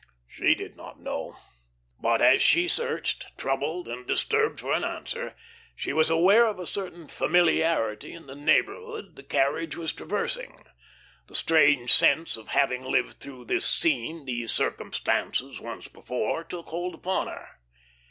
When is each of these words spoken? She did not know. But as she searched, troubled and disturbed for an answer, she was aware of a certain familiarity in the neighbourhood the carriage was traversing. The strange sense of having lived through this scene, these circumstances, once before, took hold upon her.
She 0.27 0.55
did 0.55 0.75
not 0.75 0.99
know. 0.99 1.37
But 1.99 2.23
as 2.23 2.41
she 2.41 2.67
searched, 2.67 3.27
troubled 3.37 3.87
and 3.87 4.07
disturbed 4.07 4.59
for 4.59 4.73
an 4.73 4.83
answer, 4.83 5.35
she 5.75 5.93
was 5.93 6.09
aware 6.09 6.47
of 6.47 6.57
a 6.57 6.65
certain 6.65 7.07
familiarity 7.07 8.11
in 8.13 8.25
the 8.25 8.33
neighbourhood 8.33 9.15
the 9.15 9.21
carriage 9.21 9.77
was 9.77 9.93
traversing. 9.93 10.65
The 11.27 11.35
strange 11.35 11.93
sense 11.93 12.35
of 12.35 12.47
having 12.47 12.81
lived 12.83 13.19
through 13.19 13.45
this 13.45 13.69
scene, 13.69 14.25
these 14.25 14.51
circumstances, 14.51 15.59
once 15.59 15.87
before, 15.87 16.45
took 16.45 16.69
hold 16.69 16.95
upon 16.95 17.27
her. 17.27 17.59